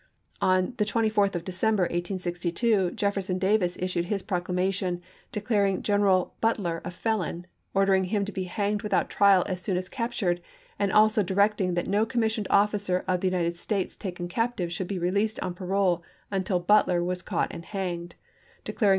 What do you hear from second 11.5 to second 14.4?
ing that no commissioned officer of the United States taken